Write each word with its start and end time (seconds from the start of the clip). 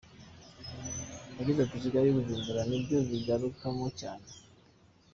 Yagize 1.37 1.59
ati 1.61 1.77
“Kigali- 1.83 2.09
Bujumbura, 2.15 2.61
ni 2.69 2.77
byo 2.83 2.97
bigarukamo 3.09 3.85
cyane. 3.99 4.27